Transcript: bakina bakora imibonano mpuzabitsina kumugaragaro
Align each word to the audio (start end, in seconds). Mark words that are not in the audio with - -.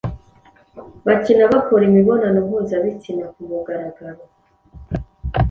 bakina 1.05 1.43
bakora 1.51 1.83
imibonano 1.89 2.37
mpuzabitsina 2.47 3.25
kumugaragaro 3.33 4.21